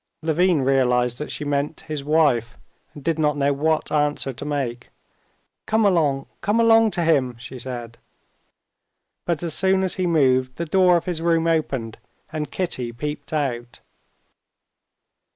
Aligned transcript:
Levin 0.23 0.63
realized 0.63 1.19
that 1.19 1.29
she 1.29 1.45
meant 1.45 1.81
his 1.81 2.03
wife, 2.03 2.57
and 2.95 3.03
did 3.03 3.19
not 3.19 3.37
know 3.37 3.53
what 3.53 3.91
answer 3.91 4.33
to 4.33 4.43
make. 4.43 4.89
"Come 5.67 5.85
along, 5.85 6.25
come 6.41 6.59
along 6.59 6.89
to 6.97 7.03
him!" 7.03 7.35
he 7.35 7.59
said. 7.59 7.99
But 9.27 9.43
as 9.43 9.53
soon 9.53 9.83
as 9.83 9.97
he 10.01 10.07
moved, 10.07 10.55
the 10.55 10.65
door 10.65 10.97
of 10.97 11.05
his 11.05 11.21
room 11.21 11.45
opened 11.45 11.99
and 12.33 12.49
Kitty 12.49 12.91
peeped 12.91 13.31
out. 13.31 13.81